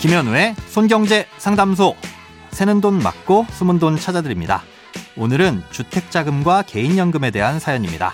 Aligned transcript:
김현우의 0.00 0.54
손경제 0.68 1.26
상담소. 1.38 1.96
새는 2.52 2.80
돈 2.80 3.02
막고 3.02 3.46
숨은 3.50 3.80
돈 3.80 3.96
찾아드립니다. 3.96 4.62
오늘은 5.16 5.60
주택자금과 5.72 6.62
개인연금에 6.62 7.32
대한 7.32 7.58
사연입니다. 7.58 8.12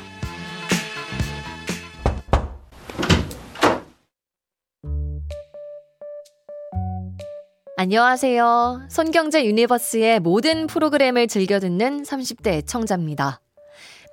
안녕하세요. 7.77 8.87
손경제 8.89 9.45
universe의 9.45 10.21
모든 10.21 10.67
프로그램을 10.67 11.29
즐겨 11.29 11.61
듣는 11.61 12.03
30대 12.03 12.47
애청자입니다. 12.47 13.41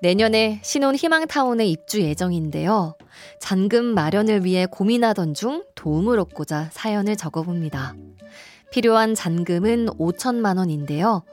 내년에 0.02 0.60
신혼 0.64 0.96
희망타운에 0.96 1.66
입주 1.68 2.02
예정인데요. 2.02 2.96
잔금 3.40 3.86
마련을 3.86 4.44
위해 4.46 4.66
고민하던 4.66 5.34
중 5.36 5.64
도움을 5.76 6.20
얻고자 6.20 6.70
사연을 6.72 7.16
적어봅니다. 7.16 7.96
필요한 8.72 9.14
잔금은 9.14 9.88
5천만 10.00 10.58
원인데요. 10.58 11.24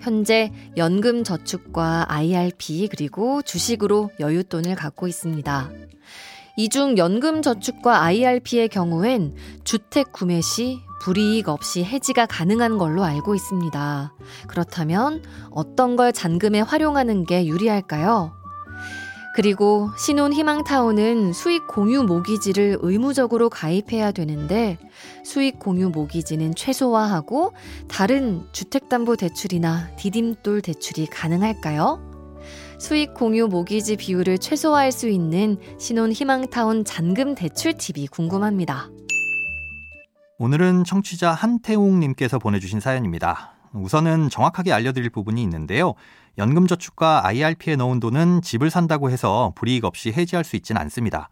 현재 0.00 0.52
연금 0.76 1.24
저축과 1.24 2.06
IRP 2.08 2.88
그리고 2.88 3.40
주식으로 3.42 4.10
여윳돈을 4.20 4.76
갖고 4.76 5.06
있습니다. 5.06 5.70
이 6.58 6.68
중 6.68 6.98
연금 6.98 7.40
저축과 7.40 8.02
IRP의 8.02 8.68
경우엔 8.68 9.36
주택 9.62 10.12
구매 10.12 10.40
시 10.40 10.80
불이익 11.00 11.48
없이 11.48 11.84
해지가 11.84 12.26
가능한 12.26 12.78
걸로 12.78 13.04
알고 13.04 13.34
있습니다. 13.34 14.14
그렇다면 14.46 15.22
어떤 15.50 15.96
걸 15.96 16.12
잔금에 16.12 16.60
활용하는 16.60 17.24
게 17.24 17.46
유리할까요? 17.46 18.32
그리고 19.34 19.88
신혼 19.96 20.32
희망타운은 20.32 21.32
수익 21.32 21.68
공유 21.68 22.02
모기지를 22.02 22.78
의무적으로 22.80 23.48
가입해야 23.48 24.10
되는데 24.10 24.78
수익 25.24 25.60
공유 25.60 25.90
모기지는 25.90 26.56
최소화하고 26.56 27.52
다른 27.86 28.42
주택담보대출이나 28.50 29.90
디딤돌 29.96 30.60
대출이 30.60 31.06
가능할까요? 31.06 32.02
수익 32.80 33.14
공유 33.14 33.46
모기지 33.46 33.96
비율을 33.96 34.38
최소화할 34.38 34.90
수 34.90 35.08
있는 35.08 35.58
신혼 35.78 36.10
희망타운 36.10 36.84
잔금 36.84 37.36
대출 37.36 37.74
팁이 37.74 38.08
궁금합니다. 38.08 38.90
오늘은 40.40 40.84
청취자 40.84 41.32
한태웅님께서 41.32 42.38
보내주신 42.38 42.78
사연입니다. 42.78 43.54
우선은 43.72 44.30
정확하게 44.30 44.72
알려드릴 44.72 45.10
부분이 45.10 45.42
있는데요. 45.42 45.94
연금저축과 46.38 47.26
IRP에 47.26 47.74
넣은 47.74 47.98
돈은 47.98 48.42
집을 48.42 48.70
산다고 48.70 49.10
해서 49.10 49.52
불이익 49.56 49.84
없이 49.84 50.12
해지할 50.12 50.44
수 50.44 50.54
있지는 50.54 50.80
않습니다. 50.82 51.28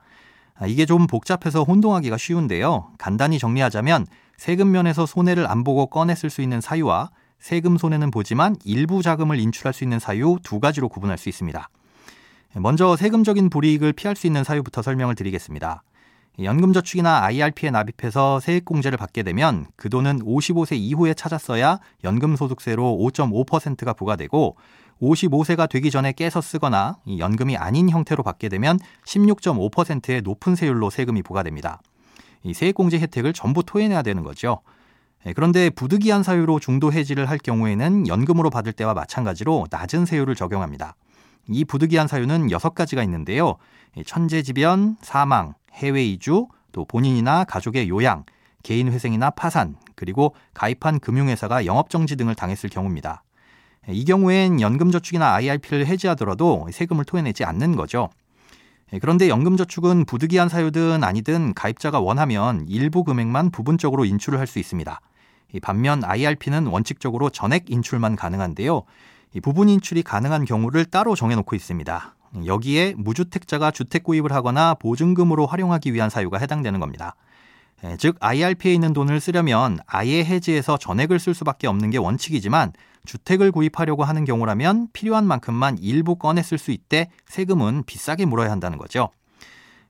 아, 0.57 0.67
이게 0.67 0.87
좀 0.87 1.07
복잡해서 1.07 1.63
혼동하기가 1.63 2.17
쉬운데요. 2.17 2.91
간단히 2.99 3.39
정리하자면 3.39 4.07
세금 4.39 4.73
면에서 4.73 5.07
손해를 5.07 5.49
안 5.49 5.63
보고 5.63 5.87
꺼냈을 5.87 6.29
수 6.29 6.43
있는 6.43 6.61
사유와 6.61 7.11
세금 7.39 7.79
손해는 7.79 8.11
보지만 8.11 8.57
일부 8.65 9.03
자금을 9.03 9.39
인출할 9.39 9.73
수 9.73 9.85
있는 9.85 10.01
사유 10.01 10.39
두 10.43 10.59
가지로 10.59 10.89
구분할 10.89 11.17
수 11.17 11.29
있습니다. 11.29 11.69
먼저 12.57 12.97
세금적인 12.97 13.51
불이익을 13.51 13.93
피할 13.93 14.17
수 14.17 14.27
있는 14.27 14.43
사유부터 14.43 14.83
설명을 14.83 15.15
드리겠습니다. 15.15 15.85
연금저축이나 16.43 17.23
IRP에 17.25 17.71
납입해서 17.71 18.41
세액공제를 18.41 18.99
받게 18.99 19.23
되면 19.23 19.67
그 19.77 19.89
돈은 19.89 20.21
55세 20.21 20.77
이후에 20.77 21.15
찾았어야 21.15 21.81
연금소득세로 22.05 22.99
5.5%가 23.01 23.95
부과되고 23.95 24.57
55세가 25.01 25.69
되기 25.69 25.91
전에 25.91 26.13
깨서 26.13 26.41
쓰거나 26.41 26.99
연금이 27.19 27.57
아닌 27.57 27.89
형태로 27.89 28.23
받게 28.23 28.49
되면 28.49 28.79
16.5%의 29.07 30.23
높은 30.23 30.57
세율로 30.57 30.91
세금이 30.91 31.23
부과됩니다. 31.23 31.81
이 32.43 32.53
세액공제 32.53 32.99
혜택을 32.99 33.33
전부 33.33 33.63
토해내야 33.63 34.03
되는 34.03 34.23
거죠. 34.23 34.61
예, 35.27 35.33
그런데 35.33 35.71
부득이한 35.71 36.23
사유로 36.23 36.61
중도 36.61 36.93
해지를 36.93 37.29
할 37.29 37.39
경우에는 37.39 38.09
연금으로 38.09 38.51
받을 38.51 38.73
때와 38.73 38.95
마찬가지로 38.95 39.67
낮은 39.71 40.07
세율을 40.07 40.35
적용합니다. 40.35 40.95
이 41.49 41.65
부득이한 41.65 42.09
사유는 42.09 42.49
6가지가 42.49 43.03
있는데요. 43.05 43.57
천재지변, 44.05 44.97
사망, 45.01 45.55
해외 45.77 46.05
이주, 46.05 46.49
또 46.73 46.85
본인이나 46.85 47.45
가족의 47.45 47.89
요양, 47.89 48.25
개인 48.63 48.91
회생이나 48.91 49.31
파산, 49.31 49.77
그리고 49.95 50.35
가입한 50.55 51.01
금융회사가 51.01 51.67
영업정지 51.67 52.17
등을 52.17 52.35
당했을 52.35 52.69
경우입니다. 52.69 53.23
이 53.89 54.05
경우엔 54.05 54.61
연금저축이나 54.61 55.35
IRP를 55.35 55.87
해지하더라도 55.87 56.67
세금을 56.73 57.05
토해내지 57.05 57.45
않는 57.45 57.77
거죠. 57.77 58.09
그런데 59.01 59.29
연금저축은 59.29 60.05
부득이한 60.05 60.49
사유든 60.49 61.05
아니든 61.05 61.55
가입자가 61.55 62.01
원하면 62.01 62.65
일부 62.69 63.05
금액만 63.05 63.51
부분적으로 63.51 64.05
인출을 64.05 64.39
할 64.41 64.47
수 64.47 64.59
있습니다. 64.59 65.01
반면 65.63 66.03
IRP는 66.05 66.67
원칙적으로 66.67 67.31
전액 67.31 67.71
인출만 67.71 68.17
가능한데요. 68.17 68.83
부분 69.43 69.69
인출이 69.69 70.03
가능한 70.03 70.45
경우를 70.45 70.85
따로 70.87 71.15
정해놓고 71.15 71.55
있습니다. 71.55 72.16
여기에 72.45 72.95
무주택자가 72.99 73.71
주택 73.71 74.03
구입을 74.03 74.33
하거나 74.33 74.75
보증금으로 74.75 75.47
활용하기 75.47 75.95
위한 75.95 76.11
사유가 76.11 76.39
해당되는 76.39 76.81
겁니다. 76.81 77.15
예, 77.85 77.97
즉 77.99 78.17
IRP에 78.21 78.73
있는 78.73 78.93
돈을 78.93 79.21
쓰려면 79.21 79.79
아예 79.87 80.25
해지해서 80.25 80.79
전액을 80.79 81.19
쓸 81.19 81.35
수밖에 81.35 81.67
없는 81.67 81.91
게 81.91 81.99
원칙이지만 81.99 82.73
주택을 83.05 83.53
구입하려고 83.53 84.05
하는 84.05 84.25
경우라면 84.25 84.89
필요한 84.93 85.27
만큼만 85.27 85.79
일부 85.79 86.17
꺼내 86.17 86.43
쓸 86.43 86.59
수 86.59 86.71
있대 86.73 87.11
세금은 87.27 87.85
비싸게 87.87 88.25
물어야 88.25 88.51
한다는 88.51 88.79
거죠. 88.79 89.11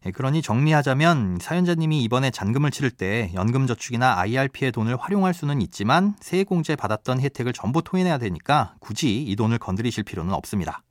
예, 0.04 0.10
그러니 0.10 0.42
정리하자면 0.42 1.38
사연자님이 1.40 2.02
이번에 2.04 2.30
잔금을 2.30 2.70
치를 2.70 2.90
때 2.90 3.30
연금저축이나 3.34 4.18
IRP의 4.18 4.72
돈을 4.72 4.96
활용할 4.96 5.32
수는 5.32 5.62
있지만 5.62 6.14
세액공제 6.20 6.76
받았던 6.76 7.20
혜택을 7.20 7.52
전부 7.52 7.82
토해내야 7.82 8.18
되니까 8.18 8.74
굳이 8.80 9.22
이 9.22 9.36
돈을 9.36 9.58
건드리실 9.58 10.04
필요는 10.04 10.32
없습니다. 10.34 10.82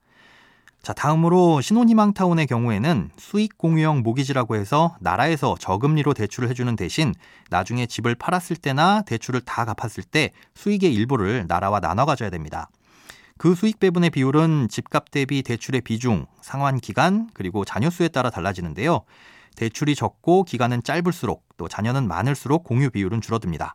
자, 0.85 0.94
다음으로 0.94 1.62
신혼희망타운의 1.62 2.46
경우에는 2.46 3.09
수익 3.18 3.57
공유형 3.57 4.03
모기지라고 4.03 4.56
해서 4.56 4.96
나라에서 5.00 5.56
저금리로 5.59 6.13
대출을 6.13 6.47
해주는 6.50 6.75
대신 6.75 7.12
나중에 7.50 7.88
집을 7.88 8.13
팔았을 8.13 8.56
때나 8.56 9.01
대출을 9.01 9.41
다 9.41 9.66
갚았을 9.66 10.03
때 10.03 10.31
수익의 10.53 10.94
일부를 10.94 11.45
나라와 11.47 11.79
나눠 11.79 12.06
가져야 12.06 12.29
됩니다. 12.29 12.69
그 13.40 13.56
수익 13.56 13.79
배분의 13.79 14.12
비율은 14.12 14.68
집값 14.69 15.09
대비 15.09 15.41
대출의 15.41 15.81
비중, 15.81 16.28
상환 16.41 16.79
기간, 16.79 17.31
그리고 17.34 17.66
자녀 17.66 17.90
수에 17.90 18.07
따라 18.07 18.29
달라지는데요. 18.29 19.06
대출이 19.56 19.95
적고 19.95 20.44
기간은 20.44 20.84
짧을수록 20.84 21.45
또 21.57 21.68
자녀는 21.68 22.07
많을수록 22.07 22.63
공유 22.63 22.91
비율은 22.91 23.22
줄어듭니다. 23.22 23.74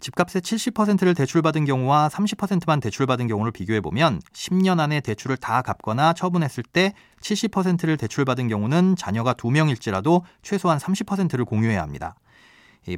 집값의 0.00 0.42
70%를 0.42 1.14
대출받은 1.14 1.66
경우와 1.66 2.08
30%만 2.08 2.80
대출받은 2.80 3.26
경우를 3.26 3.52
비교해 3.52 3.80
보면 3.80 4.20
10년 4.32 4.80
안에 4.80 5.00
대출을 5.00 5.36
다 5.36 5.62
갚거나 5.62 6.14
처분했을 6.14 6.62
때 6.62 6.94
70%를 7.22 7.96
대출받은 7.96 8.48
경우는 8.48 8.96
자녀가 8.96 9.34
2명일지라도 9.34 10.22
최소한 10.42 10.78
30%를 10.78 11.44
공유해야 11.44 11.82
합니다. 11.82 12.14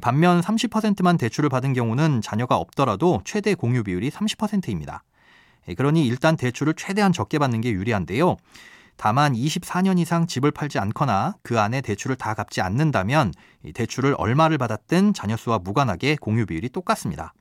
반면 0.01 0.39
30%만 0.39 1.17
대출을 1.17 1.49
받은 1.49 1.73
경우는 1.73 2.21
자녀가 2.21 2.55
없더라도 2.55 3.21
최대 3.25 3.53
공유 3.53 3.83
비율이 3.83 4.09
30%입니다. 4.09 5.03
그러니 5.75 6.07
일단 6.07 6.37
대출을 6.37 6.73
최대한 6.75 7.11
적게 7.11 7.37
받는 7.37 7.61
게 7.61 7.71
유리한데요. 7.71 8.37
다만 8.95 9.33
24년 9.33 9.99
이상 9.99 10.27
집을 10.27 10.51
팔지 10.51 10.79
않거나 10.79 11.35
그 11.43 11.59
안에 11.59 11.81
대출을 11.81 12.15
다 12.15 12.33
갚지 12.33 12.61
않는다면 12.61 13.33
대출을 13.73 14.15
얼마를 14.17 14.57
받았든 14.57 15.13
자녀 15.13 15.35
수와 15.35 15.59
무관하게 15.59 16.15
공유 16.15 16.45
비율이 16.45 16.69
똑같습니다. 16.69 17.33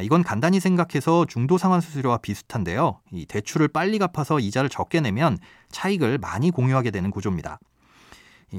이건 0.00 0.24
간단히 0.24 0.58
생각해서 0.58 1.24
중도 1.26 1.56
상환 1.56 1.80
수수료와 1.80 2.18
비슷한데요. 2.18 3.00
이 3.12 3.26
대출을 3.26 3.68
빨리 3.68 3.98
갚아서 3.98 4.40
이자를 4.40 4.68
적게 4.68 5.00
내면 5.00 5.38
차익을 5.70 6.18
많이 6.18 6.50
공유하게 6.50 6.90
되는 6.90 7.10
구조입니다. 7.10 7.58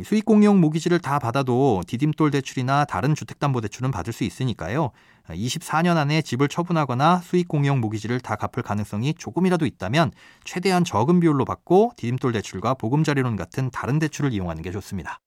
수익 0.03 0.25
공유형 0.25 0.59
모기지를 0.59 0.99
다 0.99 1.19
받아도 1.19 1.81
디딤돌 1.87 2.31
대출이나 2.31 2.85
다른 2.85 3.15
주택담보대출은 3.15 3.91
받을 3.91 4.13
수 4.13 4.23
있으니까요. 4.23 4.91
24년 5.29 5.97
안에 5.97 6.21
집을 6.21 6.47
처분하거나 6.47 7.21
수익 7.23 7.47
공유형 7.47 7.79
모기지를 7.79 8.19
다 8.19 8.35
갚을 8.35 8.63
가능성이 8.63 9.13
조금이라도 9.13 9.65
있다면 9.65 10.11
최대한 10.43 10.83
적은 10.83 11.19
비율로 11.19 11.45
받고 11.45 11.93
디딤돌 11.97 12.33
대출과 12.33 12.75
보금자리론 12.75 13.35
같은 13.35 13.69
다른 13.71 13.99
대출을 13.99 14.33
이용하는 14.33 14.61
게 14.61 14.71
좋습니다. 14.71 15.19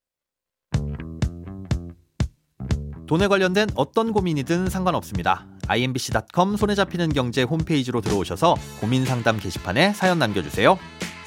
돈에 3.07 3.27
관련된 3.27 3.69
어떤 3.75 4.13
고민이든 4.13 4.69
상관없습니다. 4.69 5.47
imbc.com 5.67 6.57
손에 6.57 6.75
잡히는 6.75 7.15
경제 7.15 7.43
홈페이지로 7.43 8.03
들어오셔서 8.03 8.55
고민 8.81 9.07
상담 9.07 9.39
게시판에 9.39 9.95
사연 9.95 10.19
남겨주세요. 10.19 10.79